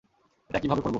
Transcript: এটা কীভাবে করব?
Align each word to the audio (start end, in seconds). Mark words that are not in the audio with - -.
এটা 0.49 0.59
কীভাবে 0.59 0.81
করব? 0.81 0.89